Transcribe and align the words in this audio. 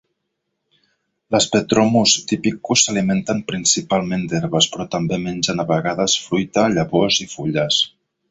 Les 1.35 1.45
petromus 1.55 2.13
typicus 2.31 2.85
s'alimenten 2.87 3.43
principalment 3.51 4.25
d'herbes, 4.33 4.69
però 4.77 4.87
també 4.97 5.21
mengen 5.27 5.65
a 5.65 5.69
vegades 5.75 6.19
fruita, 6.29 6.67
llavors 6.79 7.21
i 7.27 7.31
fulles. 7.37 7.81